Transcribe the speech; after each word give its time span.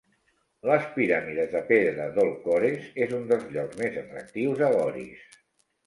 Les 0.69 0.87
piràmides 0.95 1.51
de 1.51 1.61
pedra 1.67 2.09
d'Old 2.17 2.41
Kores 2.47 2.91
es 3.07 3.17
un 3.21 3.31
dels 3.35 3.47
llocs 3.55 3.81
més 3.87 4.05
atractius 4.05 4.69
a 4.73 4.77
Goris. 4.81 5.35